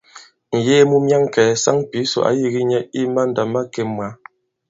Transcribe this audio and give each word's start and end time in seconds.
Ŋ̀yee 0.63 0.83
mu 0.89 0.97
myaŋkɛ̄ɛ̄, 1.05 1.59
saŋ 1.63 1.77
Pǐsò 1.89 2.19
ǎ 2.29 2.31
yīgī 2.39 2.61
nyɛ 2.69 2.79
i 2.99 3.01
mandàmakè 3.13 3.81
mwǎ. 3.93 4.07